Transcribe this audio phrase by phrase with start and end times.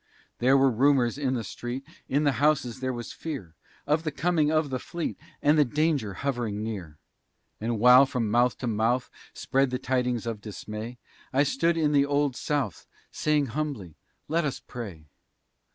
[0.39, 3.53] There were rumors in the street, In the houses there was fear
[3.85, 6.97] Of the coming of the fleet, And the danger hovering near.
[7.59, 10.97] And while from mouth to mouth Spread the tidings of dismay,
[11.31, 13.93] I stood in the Old South, Saying humbly:
[14.27, 15.05] "Let us pray!